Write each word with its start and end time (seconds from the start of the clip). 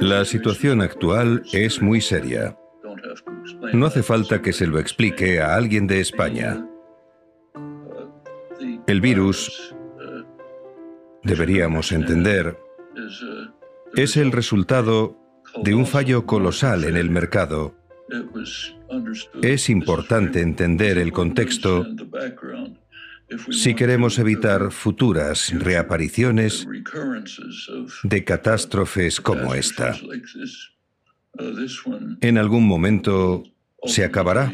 La 0.00 0.24
situación 0.24 0.80
actual 0.80 1.42
es 1.52 1.80
muy 1.80 2.00
seria. 2.00 2.56
No 3.72 3.86
hace 3.86 4.02
falta 4.02 4.42
que 4.42 4.52
se 4.52 4.66
lo 4.66 4.78
explique 4.78 5.40
a 5.40 5.54
alguien 5.54 5.86
de 5.86 6.00
España. 6.00 6.66
El 8.86 9.00
virus, 9.00 9.74
deberíamos 11.22 11.92
entender, 11.92 12.58
es 13.94 14.16
el 14.16 14.32
resultado 14.32 15.18
de 15.62 15.74
un 15.74 15.86
fallo 15.86 16.26
colosal 16.26 16.84
en 16.84 16.96
el 16.96 17.10
mercado. 17.10 17.74
Es 19.42 19.68
importante 19.68 20.40
entender 20.40 20.98
el 20.98 21.12
contexto 21.12 21.86
si 23.50 23.74
queremos 23.74 24.18
evitar 24.18 24.70
futuras 24.70 25.52
reapariciones 25.52 26.66
de 28.02 28.24
catástrofes 28.24 29.20
como 29.20 29.54
esta. 29.54 29.96
En 32.20 32.38
algún 32.38 32.66
momento 32.66 33.44
se 33.84 34.04
acabará, 34.04 34.52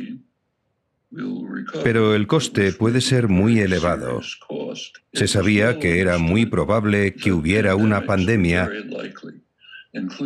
pero 1.85 2.15
el 2.15 2.27
coste 2.27 2.73
puede 2.73 3.01
ser 3.01 3.29
muy 3.29 3.61
elevado. 3.61 4.21
Se 5.13 5.29
sabía 5.29 5.79
que 5.79 6.01
era 6.01 6.19
muy 6.19 6.47
probable 6.47 7.15
que 7.15 7.33
hubiera 7.33 7.77
una 7.77 8.07
pandemia, 8.07 8.71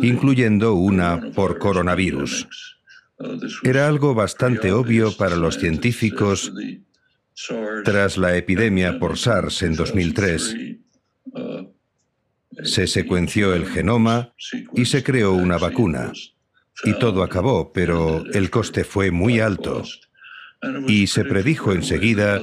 incluyendo 0.01 0.73
una 0.73 1.31
por 1.31 1.59
coronavirus. 1.59 2.47
Era 3.63 3.87
algo 3.87 4.13
bastante 4.13 4.71
obvio 4.71 5.15
para 5.17 5.35
los 5.35 5.57
científicos 5.57 6.53
tras 7.83 8.17
la 8.17 8.35
epidemia 8.35 8.99
por 8.99 9.17
SARS 9.17 9.61
en 9.61 9.75
2003, 9.75 10.55
se 12.63 12.87
secuenció 12.87 13.53
el 13.53 13.67
genoma 13.67 14.33
y 14.73 14.85
se 14.85 15.03
creó 15.03 15.33
una 15.33 15.57
vacuna. 15.57 16.11
Y 16.83 16.93
todo 16.93 17.23
acabó, 17.23 17.71
pero 17.73 18.23
el 18.33 18.49
coste 18.49 18.83
fue 18.83 19.11
muy 19.11 19.39
alto. 19.39 19.83
Y 20.87 21.07
se 21.07 21.23
predijo 21.23 21.71
enseguida 21.73 22.41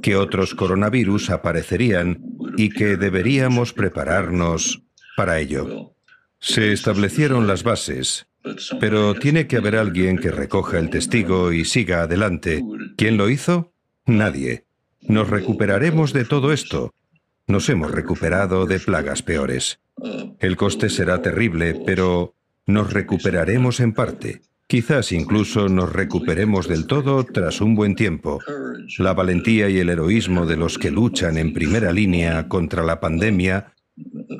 que 0.00 0.16
otros 0.16 0.54
coronavirus 0.54 1.30
aparecerían 1.30 2.22
y 2.56 2.70
que 2.70 2.96
deberíamos 2.96 3.72
prepararnos 3.72 4.82
para 5.16 5.38
ello. 5.38 5.94
Se 6.38 6.72
establecieron 6.72 7.46
las 7.46 7.62
bases, 7.62 8.26
pero 8.80 9.14
tiene 9.14 9.46
que 9.46 9.58
haber 9.58 9.76
alguien 9.76 10.18
que 10.18 10.30
recoja 10.30 10.78
el 10.78 10.90
testigo 10.90 11.52
y 11.52 11.64
siga 11.64 12.02
adelante. 12.02 12.62
¿Quién 12.96 13.16
lo 13.16 13.28
hizo? 13.28 13.72
Nadie. 14.06 14.64
Nos 15.00 15.30
recuperaremos 15.30 16.12
de 16.12 16.24
todo 16.24 16.52
esto. 16.52 16.92
Nos 17.46 17.68
hemos 17.68 17.90
recuperado 17.90 18.66
de 18.66 18.80
plagas 18.80 19.22
peores. 19.22 19.80
El 20.40 20.56
coste 20.56 20.90
será 20.90 21.22
terrible, 21.22 21.80
pero 21.86 22.34
nos 22.66 22.92
recuperaremos 22.92 23.80
en 23.80 23.92
parte. 23.92 24.42
Quizás 24.66 25.12
incluso 25.12 25.68
nos 25.68 25.92
recuperemos 25.92 26.66
del 26.66 26.86
todo 26.86 27.24
tras 27.24 27.60
un 27.60 27.74
buen 27.74 27.94
tiempo. 27.94 28.40
La 28.98 29.12
valentía 29.12 29.68
y 29.68 29.78
el 29.78 29.90
heroísmo 29.90 30.46
de 30.46 30.56
los 30.56 30.78
que 30.78 30.90
luchan 30.90 31.36
en 31.36 31.52
primera 31.52 31.92
línea 31.92 32.48
contra 32.48 32.82
la 32.82 33.00
pandemia 33.00 33.72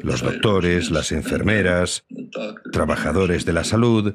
los 0.02 0.22
doctores, 0.22 0.90
las 0.90 1.12
enfermeras, 1.12 2.04
trabajadores 2.72 3.44
de 3.44 3.52
la 3.52 3.64
salud, 3.64 4.14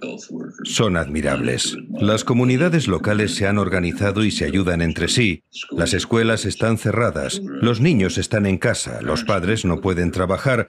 son 0.67 0.97
admirables. 0.97 1.77
Las 1.99 2.23
comunidades 2.23 2.87
locales 2.87 3.35
se 3.35 3.47
han 3.47 3.57
organizado 3.57 4.23
y 4.23 4.31
se 4.31 4.45
ayudan 4.45 4.81
entre 4.81 5.07
sí. 5.07 5.43
Las 5.71 5.93
escuelas 5.93 6.45
están 6.45 6.77
cerradas, 6.77 7.41
los 7.43 7.81
niños 7.81 8.17
están 8.17 8.45
en 8.45 8.57
casa, 8.57 9.01
los 9.01 9.23
padres 9.23 9.65
no 9.65 9.81
pueden 9.81 10.11
trabajar. 10.11 10.67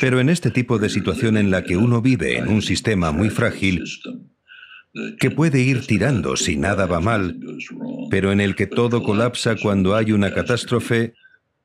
Pero 0.00 0.20
en 0.20 0.28
este 0.28 0.50
tipo 0.50 0.78
de 0.78 0.88
situación 0.88 1.36
en 1.36 1.50
la 1.50 1.64
que 1.64 1.76
uno 1.76 2.02
vive 2.02 2.38
en 2.38 2.48
un 2.48 2.62
sistema 2.62 3.12
muy 3.12 3.30
frágil, 3.30 3.84
que 5.18 5.30
puede 5.30 5.60
ir 5.60 5.86
tirando 5.86 6.36
si 6.36 6.56
nada 6.56 6.86
va 6.86 7.00
mal, 7.00 7.38
pero 8.10 8.32
en 8.32 8.40
el 8.40 8.54
que 8.54 8.66
todo 8.66 9.02
colapsa 9.02 9.56
cuando 9.56 9.94
hay 9.94 10.12
una 10.12 10.32
catástrofe, 10.32 11.14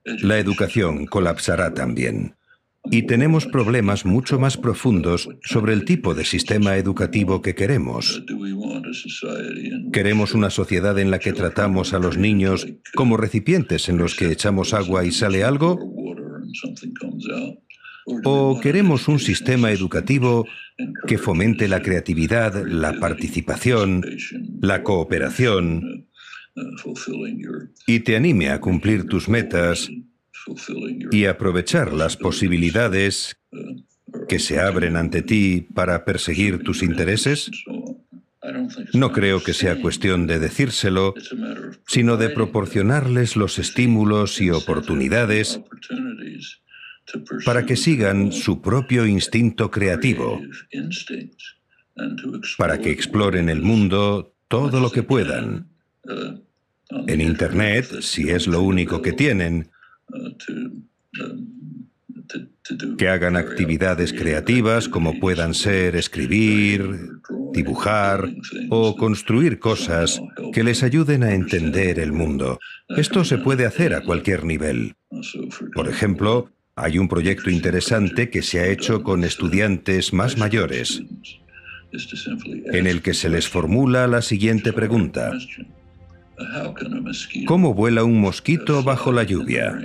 la 0.04 0.40
educación 0.40 1.06
colapsará 1.06 1.74
también. 1.74 2.36
Y 2.90 3.04
tenemos 3.04 3.46
problemas 3.46 4.06
mucho 4.06 4.40
más 4.40 4.58
profundos 4.58 5.30
sobre 5.44 5.74
el 5.74 5.86
tipo 5.86 6.16
de 6.16 6.26
sistema 6.26 6.78
educativo 6.78 7.42
que 7.42 7.54
queremos. 7.54 8.24
¿Queremos 9.94 10.34
una 10.34 10.50
sociedad 10.50 10.98
en 10.98 11.12
la 11.12 11.20
que 11.20 11.34
tratamos 11.34 11.94
a 11.94 12.00
los 12.00 12.18
niños 12.18 12.68
como 12.96 13.18
recipientes 13.18 13.88
en 13.88 13.98
los 13.98 14.16
que 14.16 14.32
echamos 14.32 14.74
agua 14.74 15.06
y 15.06 15.12
sale 15.12 15.44
algo? 15.44 15.80
¿O 18.24 18.60
queremos 18.60 19.08
un 19.08 19.20
sistema 19.20 19.72
educativo 19.72 20.48
que 21.08 21.20
fomente 21.20 21.68
la 21.68 21.82
creatividad, 21.82 22.66
la 22.66 22.94
participación, 23.00 24.04
la 24.60 24.82
cooperación, 24.82 26.08
y 27.88 28.00
te 28.02 28.16
anime 28.16 28.50
a 28.50 28.60
cumplir 28.60 29.06
tus 29.06 29.30
metas 29.30 29.90
y 31.12 31.26
aprovechar 31.26 31.94
las 31.94 32.18
posibilidades 32.18 33.38
que 34.28 34.40
se 34.40 34.60
abren 34.60 34.98
ante 34.98 35.22
ti 35.22 35.68
para 35.74 36.06
perseguir 36.06 36.64
tus 36.64 36.84
intereses? 36.84 37.52
No 38.94 39.12
creo 39.12 39.44
que 39.44 39.54
sea 39.54 39.80
cuestión 39.80 40.28
de 40.28 40.40
decírselo, 40.40 41.14
sino 41.88 42.18
de 42.18 42.30
proporcionarles 42.30 43.36
los 43.36 43.60
estímulos 43.60 44.42
y 44.42 44.50
oportunidades 44.50 45.62
para 47.46 47.66
que 47.66 47.76
sigan 47.76 48.32
su 48.32 48.62
propio 48.62 49.06
instinto 49.06 49.70
creativo, 49.70 50.42
para 52.58 52.80
que 52.80 52.92
exploren 52.92 53.50
el 53.50 53.62
mundo 53.62 54.34
todo 54.48 54.80
lo 54.80 54.92
que 54.92 55.04
puedan 55.04 55.68
en 57.08 57.22
Internet, 57.22 58.02
si 58.02 58.30
es 58.30 58.48
lo 58.48 58.62
único 58.62 59.02
que 59.02 59.14
tienen, 59.14 59.70
que 62.98 63.10
hagan 63.10 63.36
actividades 63.36 64.14
creativas 64.14 64.88
como 64.88 65.20
puedan 65.20 65.54
ser 65.54 65.96
escribir, 65.96 67.10
dibujar 67.54 68.30
o 68.70 68.96
construir 68.96 69.60
cosas 69.60 70.22
que 70.54 70.64
les 70.64 70.84
ayuden 70.84 71.24
a 71.24 71.34
entender 71.34 72.00
el 72.00 72.14
mundo. 72.14 72.60
Esto 72.90 73.24
se 73.24 73.38
puede 73.38 73.66
hacer 73.66 73.94
a 73.94 74.04
cualquier 74.04 74.46
nivel. 74.46 74.96
Por 75.74 75.90
ejemplo, 75.90 76.52
hay 76.76 76.98
un 76.98 77.08
proyecto 77.08 77.50
interesante 77.50 78.30
que 78.30 78.42
se 78.42 78.60
ha 78.60 78.68
hecho 78.68 79.04
con 79.04 79.24
estudiantes 79.24 80.14
más 80.14 80.38
mayores, 80.38 81.04
en 82.72 82.88
el 82.88 83.02
que 83.02 83.14
se 83.14 83.30
les 83.30 83.48
formula 83.48 84.08
la 84.08 84.22
siguiente 84.22 84.72
pregunta. 84.72 85.32
¿Cómo 87.46 87.74
vuela 87.74 88.04
un 88.04 88.20
mosquito 88.20 88.84
bajo 88.84 89.12
la 89.12 89.24
lluvia? 89.24 89.80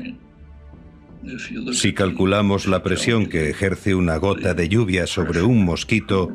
Si 1.73 1.93
calculamos 1.93 2.67
la 2.67 2.83
presión 2.83 3.27
que 3.27 3.51
ejerce 3.51 3.95
una 3.95 4.17
gota 4.17 4.55
de 4.55 4.69
lluvia 4.69 5.07
sobre 5.07 5.43
un 5.43 5.65
mosquito, 5.65 6.33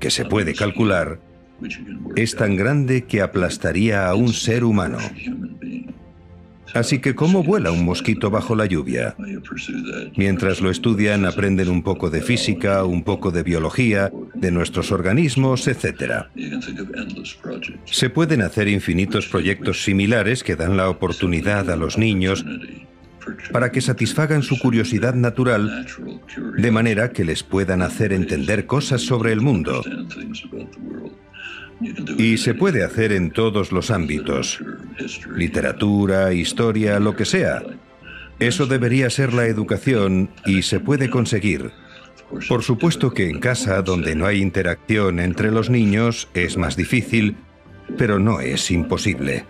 que 0.00 0.10
se 0.10 0.24
puede 0.24 0.54
calcular, 0.54 1.20
es 2.16 2.34
tan 2.34 2.56
grande 2.56 3.04
que 3.04 3.22
aplastaría 3.22 4.08
a 4.08 4.14
un 4.14 4.32
ser 4.32 4.64
humano. 4.64 4.98
Así 6.76 6.98
que, 6.98 7.14
¿cómo 7.14 7.42
vuela 7.42 7.72
un 7.72 7.84
mosquito 7.84 8.30
bajo 8.30 8.54
la 8.54 8.66
lluvia? 8.66 9.16
Mientras 10.16 10.60
lo 10.60 10.70
estudian, 10.70 11.24
aprenden 11.24 11.68
un 11.68 11.82
poco 11.82 12.10
de 12.10 12.20
física, 12.20 12.84
un 12.84 13.02
poco 13.02 13.30
de 13.30 13.42
biología, 13.42 14.12
de 14.34 14.50
nuestros 14.50 14.92
organismos, 14.92 15.68
etc. 15.68 16.26
Se 17.84 18.10
pueden 18.10 18.42
hacer 18.42 18.68
infinitos 18.68 19.26
proyectos 19.26 19.84
similares 19.84 20.44
que 20.44 20.56
dan 20.56 20.76
la 20.76 20.90
oportunidad 20.90 21.70
a 21.70 21.76
los 21.76 21.96
niños 21.96 22.44
para 23.52 23.72
que 23.72 23.80
satisfagan 23.80 24.42
su 24.42 24.58
curiosidad 24.58 25.14
natural 25.14 25.86
de 26.56 26.70
manera 26.70 27.10
que 27.10 27.24
les 27.24 27.42
puedan 27.42 27.82
hacer 27.82 28.12
entender 28.12 28.66
cosas 28.66 29.00
sobre 29.02 29.32
el 29.32 29.40
mundo. 29.40 29.82
Y 32.18 32.38
se 32.38 32.54
puede 32.54 32.84
hacer 32.84 33.12
en 33.12 33.30
todos 33.30 33.72
los 33.72 33.90
ámbitos, 33.90 34.62
literatura, 35.34 36.32
historia, 36.32 36.98
lo 36.98 37.14
que 37.14 37.24
sea. 37.24 37.62
Eso 38.38 38.66
debería 38.66 39.10
ser 39.10 39.32
la 39.32 39.46
educación 39.46 40.30
y 40.44 40.62
se 40.62 40.80
puede 40.80 41.10
conseguir. 41.10 41.72
Por 42.48 42.62
supuesto 42.62 43.12
que 43.12 43.28
en 43.30 43.40
casa, 43.40 43.82
donde 43.82 44.14
no 44.14 44.26
hay 44.26 44.42
interacción 44.42 45.20
entre 45.20 45.50
los 45.50 45.70
niños, 45.70 46.28
es 46.34 46.56
más 46.56 46.76
difícil, 46.76 47.36
pero 47.96 48.18
no 48.18 48.40
es 48.40 48.70
imposible. 48.70 49.44